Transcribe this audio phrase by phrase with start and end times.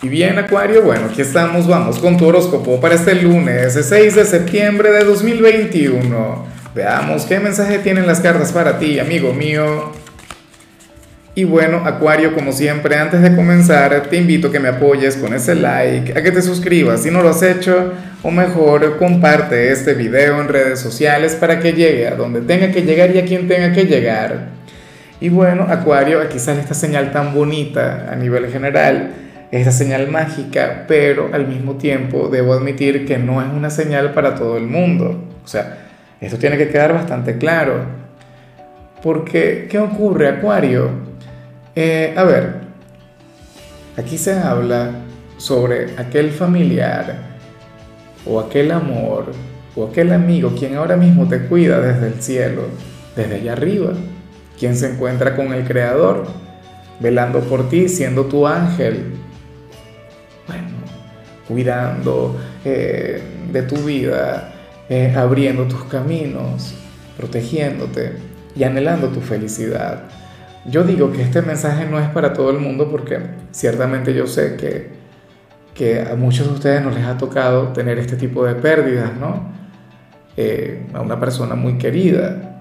[0.00, 4.24] Y bien, Acuario, bueno, aquí estamos, vamos con tu horóscopo para este lunes, 6 de
[4.24, 6.46] septiembre de 2021.
[6.72, 9.90] Veamos qué mensaje tienen las cartas para ti, amigo mío.
[11.34, 15.34] Y bueno, Acuario, como siempre, antes de comenzar, te invito a que me apoyes con
[15.34, 17.92] ese like, a que te suscribas si no lo has hecho,
[18.22, 22.82] o mejor, comparte este video en redes sociales para que llegue a donde tenga que
[22.82, 24.50] llegar y a quien tenga que llegar.
[25.20, 30.84] Y bueno, Acuario, aquí sale esta señal tan bonita a nivel general esta señal mágica,
[30.86, 35.24] pero al mismo tiempo debo admitir que no es una señal para todo el mundo.
[35.44, 35.88] O sea,
[36.20, 37.80] esto tiene que quedar bastante claro.
[39.02, 40.90] Porque, ¿qué ocurre, Acuario?
[41.74, 42.54] Eh, a ver,
[43.96, 44.90] aquí se habla
[45.36, 47.28] sobre aquel familiar
[48.26, 49.26] o aquel amor
[49.76, 52.62] o aquel amigo quien ahora mismo te cuida desde el cielo,
[53.14, 53.92] desde allá arriba,
[54.58, 56.26] quien se encuentra con el Creador,
[56.98, 59.14] velando por ti, siendo tu ángel,
[61.48, 64.52] cuidando eh, de tu vida,
[64.88, 66.74] eh, abriendo tus caminos,
[67.16, 68.12] protegiéndote
[68.54, 70.04] y anhelando tu felicidad.
[70.66, 73.18] Yo digo que este mensaje no es para todo el mundo porque
[73.50, 74.90] ciertamente yo sé que,
[75.74, 79.50] que a muchos de ustedes no les ha tocado tener este tipo de pérdidas, ¿no?
[80.36, 82.60] Eh, a una persona muy querida.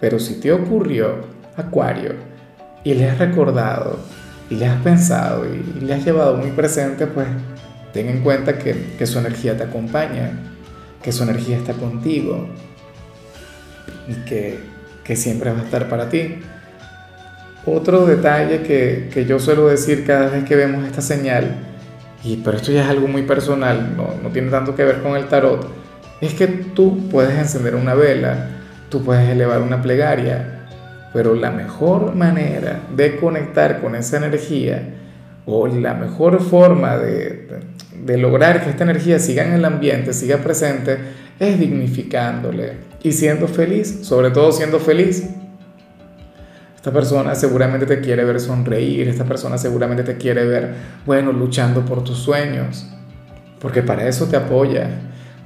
[0.00, 1.16] Pero si te ocurrió,
[1.56, 2.12] Acuario,
[2.84, 3.98] y le has recordado,
[4.50, 7.26] y le has pensado, y le has llevado muy presente, pues
[7.92, 10.32] Ten en cuenta que, su energía te acompaña,
[11.02, 12.48] que su energía está contigo
[14.08, 14.58] y que,
[15.16, 16.36] siempre va a estar para ti.
[17.64, 21.56] Otro detalle que, yo suelo decir cada vez que vemos esta señal,
[22.22, 25.16] y pero esto ya es algo muy personal, no, no tiene tanto que ver con
[25.16, 25.66] el tarot,
[26.20, 28.48] es que tú puedes encender una vela,
[28.90, 30.66] tú puedes elevar una plegaria,
[31.12, 34.82] pero la mejor manera de conectar con esa energía
[35.48, 37.60] la mejor forma de,
[38.04, 40.98] de, lograr que esta energía siga en el ambiente, siga presente,
[41.40, 45.26] es dignificándole y siendo feliz, sobre todo siendo feliz.
[46.76, 50.74] Esta persona seguramente te quiere ver sonreír, esta persona seguramente te quiere ver,
[51.06, 52.86] bueno, luchando por tus sueños,
[53.58, 54.90] porque para eso te apoya,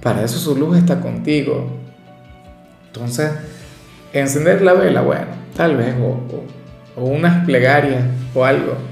[0.02, 1.78] para eso su luz está contigo.
[2.88, 3.30] Entonces,
[4.12, 5.94] encender la vela, bueno, tal vez,
[6.96, 8.02] o unas plegarias
[8.34, 8.91] o algo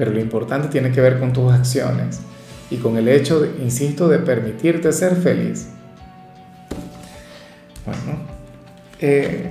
[0.00, 2.22] pero lo importante tiene que ver con tus acciones
[2.70, 5.68] y con el hecho, insisto, de permitirte ser feliz.
[7.84, 8.18] Bueno,
[8.98, 9.50] eh,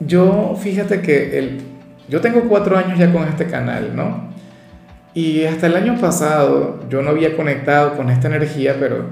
[0.00, 1.60] yo fíjate que el,
[2.08, 4.30] yo tengo cuatro años ya con este canal, ¿no?
[5.12, 9.04] Y hasta el año pasado yo no había conectado con esta energía, pero,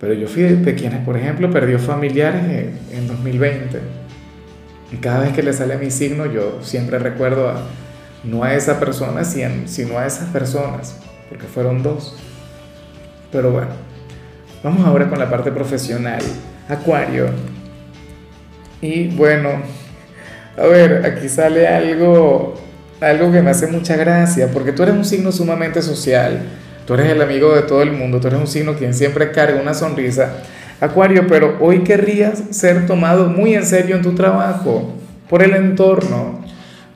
[0.00, 3.80] pero yo fui de pequeña, por ejemplo, perdió familiares en, en 2020.
[4.92, 7.66] Y cada vez que le sale mi signo, yo siempre recuerdo a,
[8.24, 10.96] no a esa persona, sino a esas personas,
[11.28, 12.16] porque fueron dos.
[13.30, 13.70] Pero bueno,
[14.62, 16.22] vamos ahora con la parte profesional.
[16.68, 17.26] Acuario.
[18.80, 19.50] Y bueno,
[20.56, 22.54] a ver, aquí sale algo,
[23.00, 26.42] algo que me hace mucha gracia, porque tú eres un signo sumamente social,
[26.86, 29.60] tú eres el amigo de todo el mundo, tú eres un signo quien siempre carga
[29.60, 30.42] una sonrisa.
[30.80, 34.94] Acuario, pero hoy querrías ser tomado muy en serio en tu trabajo,
[35.28, 36.44] por el entorno,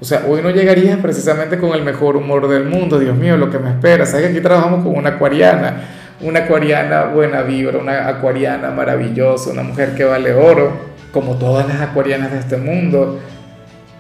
[0.03, 3.51] o sea, hoy no llegarías precisamente con el mejor humor del mundo, Dios mío, lo
[3.51, 4.05] que me espera.
[4.05, 5.77] Sabes que aquí trabajamos con una acuariana,
[6.21, 10.73] una acuariana buena vibra, una acuariana maravillosa, una mujer que vale oro,
[11.13, 13.21] como todas las acuarianas de este mundo.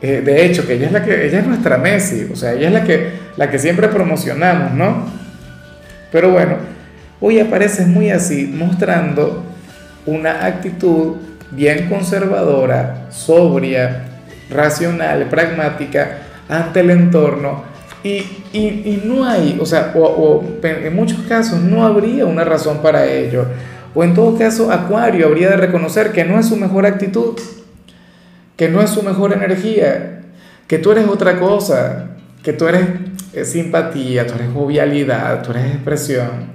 [0.00, 2.66] Eh, de hecho, que ella es la que ella es nuestra Messi, o sea, ella
[2.66, 5.06] es la que la que siempre promocionamos, ¿no?
[6.10, 6.56] Pero bueno,
[7.20, 9.44] hoy apareces muy así, mostrando
[10.04, 11.18] una actitud
[11.52, 14.08] bien conservadora, sobria,
[14.50, 17.72] racional, pragmática ante el entorno
[18.04, 23.06] y, y, no hay, o sea, o, en muchos casos no habría una razón para
[23.06, 23.46] ello.
[23.94, 27.38] O en todo caso, Acuario habría de reconocer que no es su mejor actitud,
[28.56, 30.22] que no es su mejor energía,
[30.66, 32.08] que tú eres otra cosa,
[32.42, 32.86] que tú eres
[33.34, 36.50] eh, simpatía, tú eres jovialidad, tú eres expresión.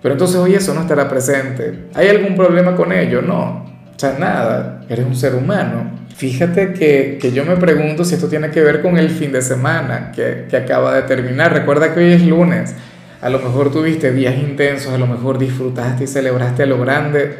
[0.00, 1.88] Pero entonces hoy eso no estará presente.
[1.94, 3.20] ¿Hay algún problema con ello?
[3.20, 3.73] No.
[3.96, 4.82] O sea, nada.
[4.88, 5.90] Eres un ser humano.
[6.16, 9.42] Fíjate que, que, yo me pregunto si esto tiene que ver con el fin de
[9.42, 11.52] semana que, que, acaba de terminar.
[11.52, 12.74] Recuerda que hoy es lunes.
[13.20, 17.36] A lo mejor tuviste días intensos, a lo mejor disfrutaste y celebraste a lo grande,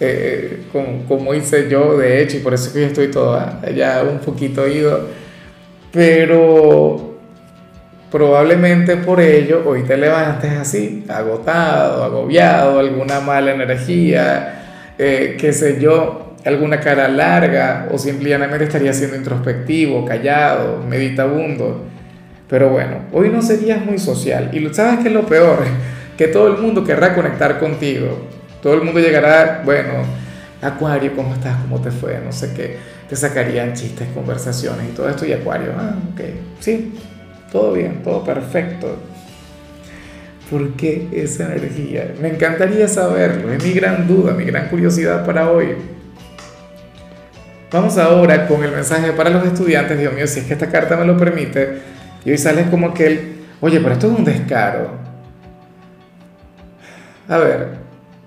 [0.00, 3.60] eh, como, como, hice yo, de hecho, y por eso es que yo estoy toda
[3.76, 5.08] ya un poquito ido.
[5.92, 7.18] Pero
[8.10, 14.59] probablemente por ello hoy te levantes así, agotado, agobiado, alguna mala energía,
[15.02, 21.86] eh, qué sé yo alguna cara larga o simplemente estaría siendo introspectivo, callado, meditabundo.
[22.46, 24.50] Pero bueno, hoy no serías muy social.
[24.52, 25.60] Y sabes qué es lo peor,
[26.18, 28.26] que todo el mundo querrá conectar contigo.
[28.62, 30.04] Todo el mundo llegará, bueno,
[30.60, 31.56] Acuario, ¿cómo estás?
[31.62, 32.20] ¿Cómo te fue?
[32.22, 32.76] No sé qué.
[33.08, 35.24] Te sacarían chistes, conversaciones y todo esto.
[35.24, 36.20] Y Acuario, ah, ok,
[36.58, 36.92] sí,
[37.50, 38.98] todo bien, todo perfecto.
[40.50, 42.12] ¿Por qué esa energía?
[42.20, 45.76] Me encantaría saberlo, es mi gran duda, mi gran curiosidad para hoy.
[47.70, 50.96] Vamos ahora con el mensaje para los estudiantes, Dios mío, si es que esta carta
[50.96, 51.78] me lo permite,
[52.24, 54.90] y hoy sales como aquel, oye, pero esto es un descaro.
[57.28, 57.68] A ver,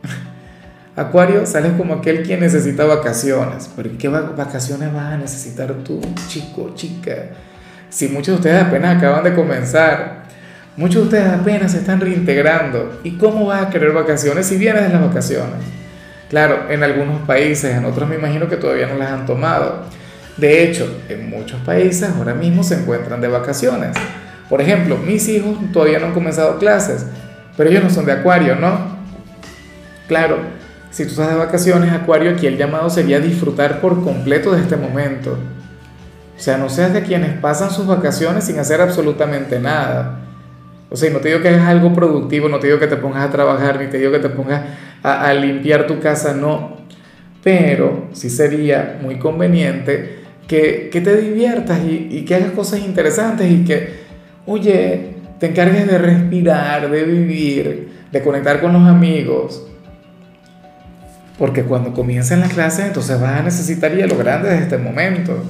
[0.95, 5.99] Acuario, sales como aquel quien necesita vacaciones, pero ¿qué vacaciones vas a necesitar tú,
[6.29, 7.31] chico, chica?
[7.89, 10.22] Si muchos de ustedes apenas acaban de comenzar,
[10.77, 14.83] muchos de ustedes apenas se están reintegrando, ¿y cómo vas a querer vacaciones si vienes
[14.83, 15.59] de las vacaciones?
[16.29, 19.83] Claro, en algunos países, en otros me imagino que todavía no las han tomado.
[20.37, 23.95] De hecho, en muchos países ahora mismo se encuentran de vacaciones.
[24.49, 27.05] Por ejemplo, mis hijos todavía no han comenzado clases,
[27.55, 28.97] pero ellos no son de Acuario, ¿no?
[30.07, 30.37] Claro,
[30.89, 34.75] si tú estás de vacaciones, Acuario, aquí el llamado sería disfrutar por completo de este
[34.75, 35.37] momento.
[36.35, 40.19] O sea, no seas de quienes pasan sus vacaciones sin hacer absolutamente nada.
[40.93, 43.27] O sea, no te digo que hagas algo productivo, no te digo que te pongas
[43.27, 44.61] a trabajar, ni te digo que te pongas
[45.01, 46.77] a, limpiar tu casa, no.
[47.43, 53.65] Pero sí sería muy conveniente que, te diviertas y, y, que hagas cosas interesantes y
[53.65, 54.01] que,
[54.45, 59.65] oye, te encargues de respirar, de vivir, de conectar con los amigos.
[61.39, 65.43] Porque cuando comiencen las clases, entonces vas a necesitar a lo grande de este momento.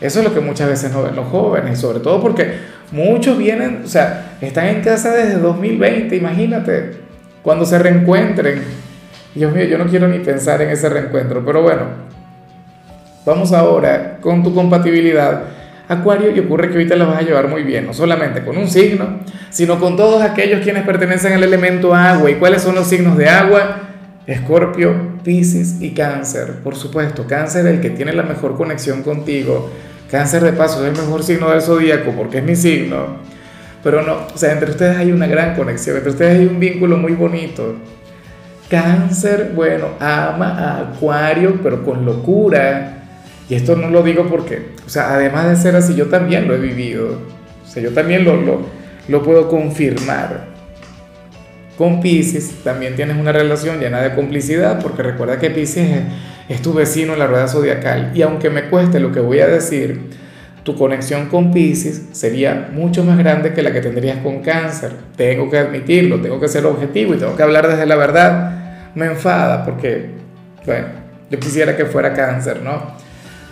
[0.00, 2.54] Eso es lo que muchas veces no ven los jóvenes, sobre todo porque
[2.92, 6.92] muchos vienen, o sea, están en casa desde 2020, imagínate,
[7.42, 8.62] cuando se reencuentren.
[9.34, 11.82] Dios mío, yo no quiero ni pensar en ese reencuentro, pero bueno,
[13.24, 15.44] vamos ahora con tu compatibilidad.
[15.88, 18.68] Acuario, y ocurre que ahorita la vas a llevar muy bien, no solamente con un
[18.68, 22.30] signo, sino con todos aquellos quienes pertenecen al elemento agua.
[22.30, 23.80] ¿Y cuáles son los signos de agua?
[24.26, 26.60] Escorpio, Pisces y Cáncer.
[26.62, 29.70] Por supuesto, Cáncer el que tiene la mejor conexión contigo
[30.12, 33.16] Cáncer de paso es el mejor signo del zodíaco porque es mi signo.
[33.82, 36.98] Pero no, o sea, entre ustedes hay una gran conexión, entre ustedes hay un vínculo
[36.98, 37.76] muy bonito.
[38.68, 42.98] Cáncer, bueno, ama a Acuario, pero con locura.
[43.48, 46.56] Y esto no lo digo porque, o sea, además de ser así, yo también lo
[46.56, 47.18] he vivido.
[47.64, 48.66] O sea, yo también lo, lo,
[49.08, 50.52] lo puedo confirmar.
[51.78, 56.02] Con Pisces también tienes una relación llena de complicidad, porque recuerda que Pisces es
[56.48, 58.12] es tu vecino en la rueda zodiacal.
[58.14, 60.00] Y aunque me cueste lo que voy a decir,
[60.64, 64.92] tu conexión con Pisces sería mucho más grande que la que tendrías con Cáncer.
[65.16, 68.92] Tengo que admitirlo, tengo que ser objetivo y tengo que hablar desde la verdad.
[68.94, 70.10] Me enfada porque,
[70.64, 70.86] bueno,
[71.30, 72.96] yo quisiera que fuera Cáncer, ¿no?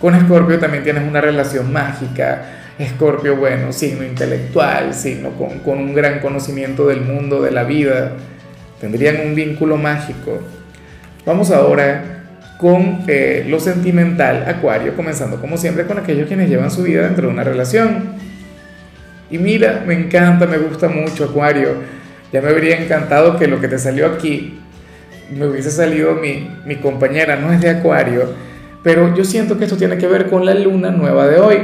[0.01, 2.43] Con Escorpio también tienes una relación mágica.
[2.79, 8.13] Escorpio, bueno, signo intelectual, signo con, con un gran conocimiento del mundo, de la vida.
[8.81, 10.39] Tendrían un vínculo mágico.
[11.27, 12.20] Vamos ahora
[12.61, 17.27] con eh, lo sentimental, Acuario, comenzando como siempre con aquellos quienes llevan su vida dentro
[17.27, 18.17] de una relación.
[19.31, 21.77] Y mira, me encanta, me gusta mucho Acuario.
[22.31, 24.59] Ya me habría encantado que lo que te salió aquí
[25.35, 28.35] me hubiese salido mi, mi compañera, no es de Acuario,
[28.83, 31.59] pero yo siento que esto tiene que ver con la luna nueva de hoy.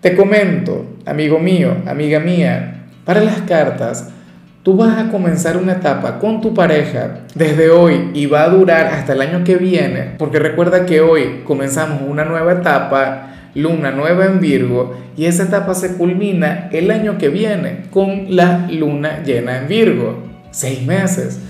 [0.00, 4.08] Te comento, amigo mío, amiga mía, para las cartas,
[4.62, 8.88] Tú vas a comenzar una etapa con tu pareja desde hoy y va a durar
[8.88, 14.26] hasta el año que viene, porque recuerda que hoy comenzamos una nueva etapa, luna nueva
[14.26, 19.56] en Virgo, y esa etapa se culmina el año que viene con la luna llena
[19.56, 20.24] en Virgo.
[20.50, 21.40] Seis meses.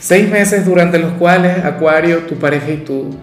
[0.00, 3.14] Seis meses durante los cuales Acuario, tu pareja y tú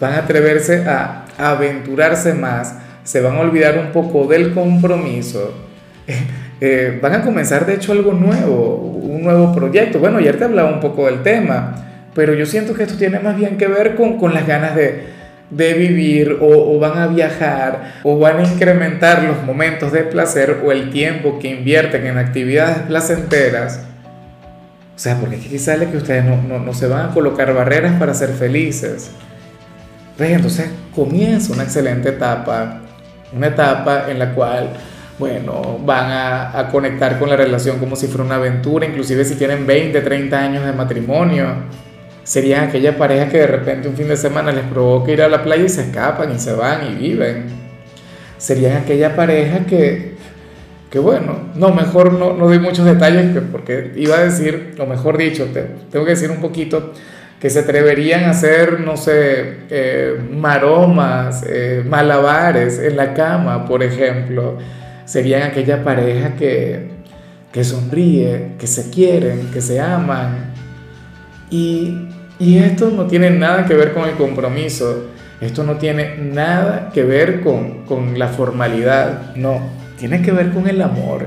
[0.00, 2.74] van a atreverse a aventurarse más,
[3.04, 5.54] se van a olvidar un poco del compromiso
[6.60, 9.98] eh, van a comenzar de hecho algo nuevo, un nuevo proyecto.
[9.98, 11.74] Bueno, ayer te hablaba un poco del tema,
[12.14, 15.04] pero yo siento que esto tiene más bien que ver con, con las ganas de,
[15.50, 20.72] de vivir o, van a viajar o van a incrementar los momentos de placer o
[20.72, 23.80] el tiempo que invierten en actividades placenteras.
[24.94, 27.94] O sea, porque aquí sale que ustedes no, no, no se van a colocar barreras
[27.98, 29.12] para ser felices.
[30.18, 32.80] Entonces comienza una excelente etapa,
[33.32, 34.70] una etapa en la cual
[35.18, 39.66] bueno, van a, conectar con la relación como si fuera una aventura, inclusive si tienen
[39.66, 41.46] 20, 30 años de matrimonio.
[42.22, 45.42] Serían aquella pareja que de repente un fin de semana les provoca ir a la
[45.42, 47.46] playa y se escapan y se van y viven.
[48.36, 50.14] Serían aquella pareja que,
[50.90, 55.16] que bueno, no, mejor no, no doy muchos detalles porque iba a decir, o mejor
[55.16, 55.48] dicho,
[55.90, 56.92] tengo que decir un poquito,
[57.40, 63.82] que se atreverían a hacer, no sé, eh, maromas, eh, malabares en la cama, por
[63.82, 64.58] ejemplo
[65.08, 66.90] serían aquella pareja que,
[67.50, 70.52] que sonríe, que se quieren, que se aman.
[71.50, 75.06] Y, y esto no tiene nada que ver con el compromiso,
[75.40, 79.62] esto no tiene nada que ver con, con la formalidad, no,
[79.98, 81.26] tiene que ver con el amor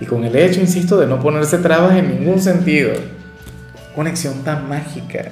[0.00, 2.92] y con el hecho, insisto, de no ponerse trabas en ningún sentido.
[3.94, 5.26] Conexión tan mágica.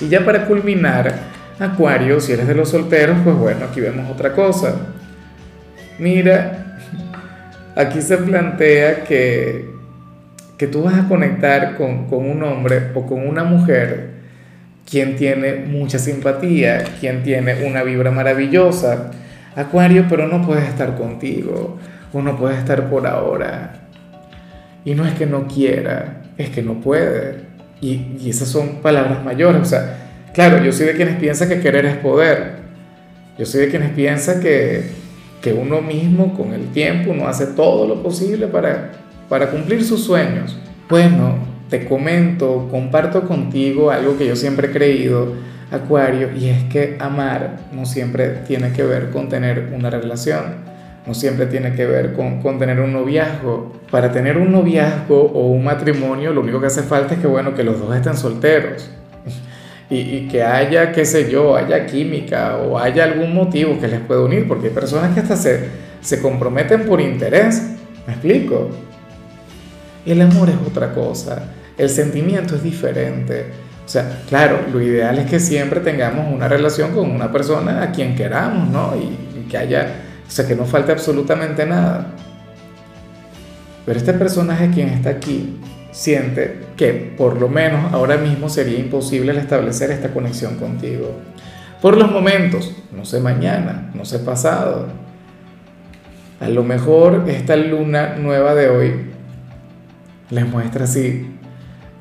[0.00, 1.12] Y ya para culminar,
[1.58, 4.76] Acuario, si eres de los solteros, pues bueno, aquí vemos otra cosa.
[5.98, 6.78] Mira,
[7.74, 9.70] aquí se plantea que,
[10.58, 14.16] que tú vas a conectar con, con un hombre o con una mujer
[14.88, 19.10] quien tiene mucha simpatía, quien tiene una vibra maravillosa.
[19.56, 21.78] Acuario, pero no puedes estar contigo
[22.12, 23.88] o no puede estar por ahora.
[24.84, 27.46] Y no es que no quiera, es que no puede.
[27.80, 29.62] Y, y esas son palabras mayores.
[29.62, 29.96] O sea,
[30.34, 32.66] claro, yo soy de quienes piensan que querer es poder.
[33.38, 34.84] Yo soy de quienes piensan que,
[35.40, 38.92] que uno mismo con el tiempo no hace todo lo posible para,
[39.28, 40.56] para cumplir sus sueños.
[40.88, 41.34] Bueno,
[41.68, 45.32] te comento, comparto contigo algo que yo siempre he creído,
[45.70, 50.76] Acuario, y es que amar no siempre tiene que ver con tener una relación
[51.06, 53.72] no siempre tiene que ver con, con, tener un noviazgo.
[53.90, 57.54] Para tener un noviazgo o un matrimonio, lo único que hace falta es que, bueno,
[57.54, 58.90] que los dos estén solteros.
[59.88, 64.00] Y, y, que haya, qué sé yo, haya química o haya algún motivo que les
[64.00, 65.68] pueda unir, porque hay personas que hasta se,
[66.00, 67.62] se comprometen por interés.
[68.06, 68.70] ¿Me explico?
[70.04, 73.46] El amor es otra cosa, el sentimiento es diferente.
[73.84, 77.92] O sea, claro, lo ideal es que siempre tengamos una relación con una persona a
[77.92, 78.94] quien queramos, ¿no?
[78.96, 82.08] Y, y que haya o sea, que no falte absolutamente nada.
[83.84, 85.56] Pero este personaje quien está aquí
[85.96, 91.10] siente que por lo menos ahora mismo sería imposible el establecer esta conexión contigo.
[91.80, 94.88] Por los momentos, no sé mañana, no sé pasado.
[96.38, 99.06] A lo mejor esta luna nueva de hoy
[100.28, 101.30] les muestra así,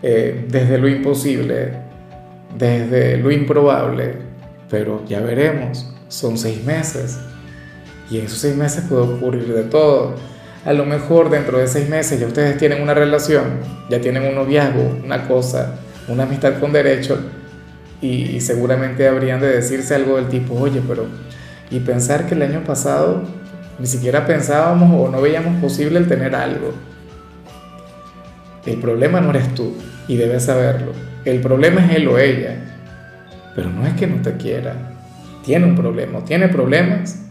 [0.04, 1.72] eh, desde lo imposible,
[2.58, 4.16] desde lo improbable,
[4.70, 7.18] pero ya veremos, son seis meses.
[8.12, 10.16] Y en esos seis meses puede ocurrir de todo.
[10.66, 14.36] A lo mejor dentro de seis meses ya ustedes tienen una relación, ya tienen un
[14.36, 15.76] noviazgo, una cosa,
[16.08, 17.20] una amistad con derecho,
[18.02, 21.06] y, seguramente habrían de decirse algo del tipo, oye, pero,
[21.72, 23.24] y pensar que el año pasado
[23.80, 26.74] ni siquiera pensábamos o no veíamos posible el tener algo.
[28.66, 29.76] El problema no eres tú,
[30.08, 30.92] y debes saberlo.
[31.24, 32.58] El problema es él o ella.
[33.56, 34.76] Pero no es que no te quiera.
[35.44, 37.26] Tiene un problema, tiene problemas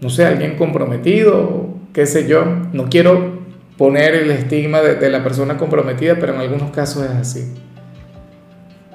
[0.00, 1.67] no sé, alguien comprometido,
[1.98, 2.44] qué sé yo.
[2.72, 3.40] No quiero
[3.76, 7.54] poner el estigma de, la persona comprometida, pero en algunos casos es así.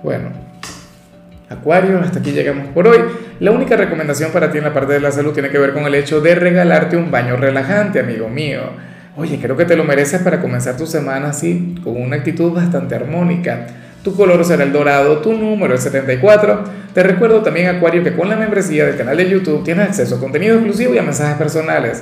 [0.01, 0.29] Bueno,
[1.49, 2.99] Acuario, hasta aquí llegamos por hoy.
[3.41, 5.83] La única recomendación para ti en la parte de la salud tiene que ver con
[5.83, 8.61] el hecho de regalarte un baño relajante, amigo mío.
[9.17, 12.95] Oye, creo que te lo mereces para comenzar tu semana así, con una actitud bastante
[12.95, 13.67] armónica.
[14.01, 16.63] Tu color será el dorado, tu número el 74.
[16.93, 20.19] Te recuerdo también, Acuario, que con la membresía del canal de YouTube tienes acceso a
[20.21, 22.01] contenido exclusivo y a mensajes personales.